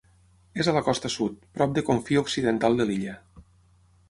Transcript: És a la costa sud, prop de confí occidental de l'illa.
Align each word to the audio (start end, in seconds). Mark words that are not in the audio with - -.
És 0.63 0.69
a 0.71 0.73
la 0.77 0.81
costa 0.87 1.11
sud, 1.17 1.37
prop 1.59 1.75
de 1.77 1.83
confí 1.91 2.21
occidental 2.25 2.81
de 2.81 2.89
l'illa. 2.93 3.15